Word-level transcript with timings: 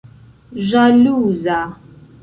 ĵaluza 0.69 1.61